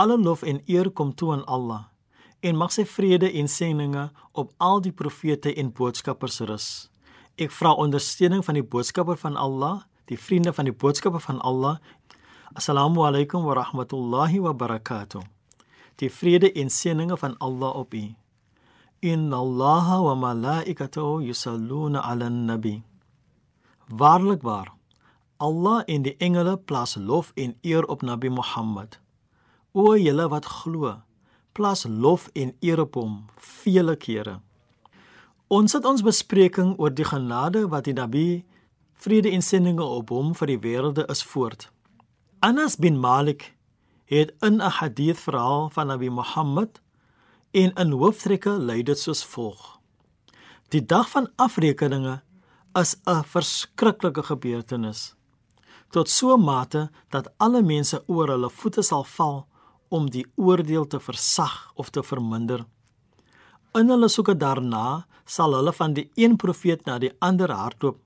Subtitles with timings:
[0.00, 1.90] Alle lof en eer kom toe aan Allah
[2.40, 6.68] en mag sy vrede en seëninge op al die profete en boodskappers rus.
[7.36, 11.76] Ek vra ondersteuning van die boodskapper van Allah, die vriende van die boodskapper van Allah.
[12.56, 15.20] Assalamu alaykum wa rahmatullahi wa barakatuh.
[16.00, 18.06] Die vrede en seëninge van Allah op u.
[19.04, 22.82] Inna Allaha wa malaikatahu yusalluna 'alan nabi.
[23.88, 24.72] Waarlik waar.
[25.36, 29.00] Allah en die engele plaas lof en eer op Nabi Muhammad.
[29.72, 30.96] O julle wat glo,
[31.54, 34.40] plaas lof en eer op hom vele kere.
[35.46, 38.42] Ons het ons bespreking oor die genade wat die Nabi
[38.98, 41.68] vrede en seëninge op hom vir die wêrelde is voort.
[42.42, 43.54] Anas bin Malik
[44.10, 46.80] het in 'n hadith verhaal van Nabi Muhammad
[47.50, 49.78] en in hooftrekke lui dit soos volg:
[50.68, 52.22] Die dag van afrekeninge
[52.74, 55.14] is 'n verskriklike gebeurtenis
[55.90, 59.46] tot so mate dat alle mense oor hulle voete sal val
[59.90, 62.64] om die oordeel te versag of te verminder.
[63.74, 67.98] In hulle soeke daarna sal hulle van die een profeet na die ander hardloop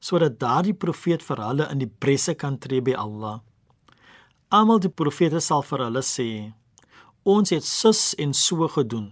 [0.00, 3.40] sodat daardie profeet vir hulle in die bresse kan tree by Allah.
[4.48, 6.52] Almal die profete sal vir hulle sê:
[7.28, 9.10] Ons het sus en so gedoen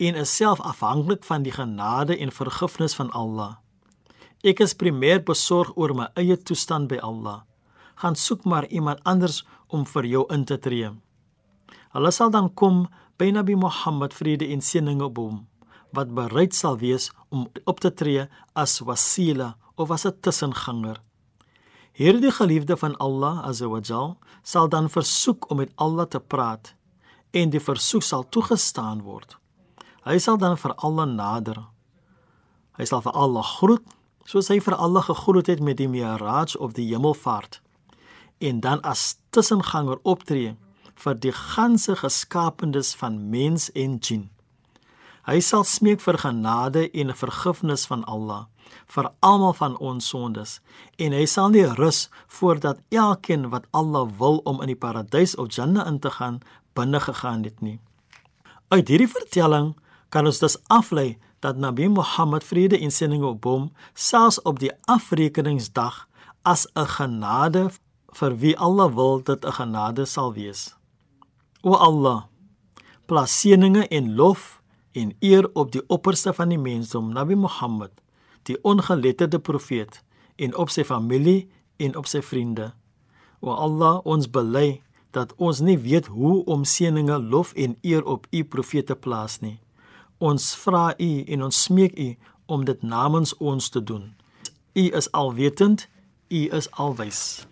[0.00, 3.60] en is self afhanklik van die genade en vergifnis van Allah.
[4.42, 7.44] Ek is primêr besorg oor my eie toestand by Allah.
[8.02, 10.90] Gaan soek maar iemand anders om vir jou in te tree.
[11.94, 12.86] Hulle sal dan kom
[13.18, 15.42] by Nabi Muhammad vrede en seëninge op hom
[15.94, 18.26] wat bereid sal wees om op te tree
[18.58, 20.98] as wasila of as 'n tussenganger.
[21.92, 26.74] Hierdie geliefde van Allah Azawajal sal dan versoek om met Allah te praat
[27.30, 29.36] en die versoek sal toegestaan word.
[30.04, 31.64] Hy sal dan vir Allah nader.
[32.76, 33.86] Hy sal vir Allah groet
[34.24, 37.60] soos hy vir Allah gegroet het met die Mi'raj of die hemelvaart
[38.38, 40.56] en dan as tussenganger optree
[40.94, 44.30] vir die ganse geskaapendes van mens en jin.
[45.24, 48.44] Hy sal smeek vir genade en vergifnis van Allah
[48.94, 50.58] vir almal van ons sondes
[51.04, 55.52] en hy sal nie rus voordat elkeen wat Allah wil om in die paradys of
[55.54, 56.40] Jannah in te gaan
[56.74, 57.78] binne gegaan het nie.
[58.68, 59.74] Uit hierdie vertelling
[60.14, 64.72] kan ons dus aflei dat Nabi Muhammad vrede en seëninge op hom selfs op die
[64.90, 66.06] afrekeningsdag
[66.42, 67.70] as 'n genade
[68.14, 70.74] vir wie Allah wil dit 'n genade sal wees.
[71.64, 72.26] O Allah,
[73.08, 74.58] plaas seëninge en lof
[74.92, 77.94] en eer op die opperste van die mensdom, Nabi Muhammad,
[78.44, 80.02] die ongeletterde profeet
[80.36, 81.46] en op sy familie
[81.80, 82.74] en op sy vriende.
[83.40, 84.82] O Allah, ons bely
[85.16, 89.40] dat ons nie weet hoe om seëninge, lof en eer op u profete te plaas
[89.40, 89.56] nie.
[90.20, 92.10] Ons vra u en ons smeek u
[92.44, 94.12] om dit namens ons te doen.
[94.76, 95.88] U is alwetend,
[96.28, 97.46] u is alwys.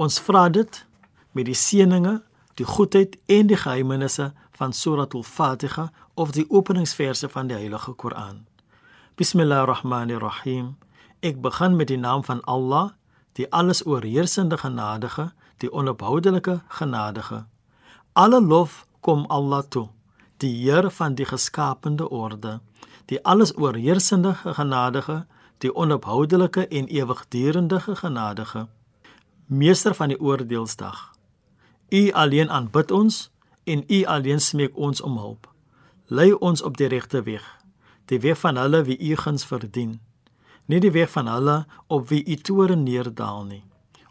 [0.00, 0.84] Ons vra dit
[1.36, 2.22] met die seëninge,
[2.54, 8.46] die goedheid en die geheimenisse van Suratul Fatiha of die openingsverse van die Heilige Koran.
[9.16, 10.76] Bismillahirrahmanirrahim.
[11.20, 12.90] Ek begin met die naam van Allah,
[13.32, 17.44] die alles oorheersende genadige, die onophoudelike genadige.
[18.12, 19.88] Alle lof kom Allah toe,
[20.36, 22.60] die Heer van die geskaapte orde,
[23.06, 25.24] die alles oorheersende genadige,
[25.58, 28.66] die onophoudelike en ewigdurende genadige,
[29.46, 31.12] meester van die oordeelsdag.
[31.92, 33.30] U alleen aanbid ons
[33.64, 35.48] en U alleen smeek ons om hulp.
[36.06, 37.44] Lei ons op die regte weg,
[38.08, 39.98] die weg van hulle wie U guns verdien,
[40.72, 41.56] nie die weg van hulle
[41.92, 43.60] op wie U toorn neerdaal nie,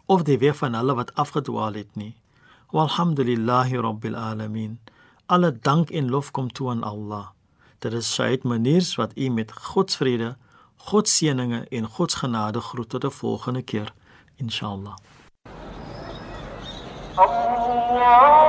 [0.06, 2.14] of die weg van hulle wat afgedwaal het nie.
[2.70, 4.78] Walhamdulillahi rabbil alamin.
[5.26, 7.32] Alle dank en lof kom toe aan Allah.
[7.78, 10.36] Dit is Said Maniers wat U met God se vrede,
[10.76, 13.92] God se seëninge en God se genade groet tot 'n volgende keer,
[14.36, 14.96] inshallah.
[18.04, 18.41] Oh.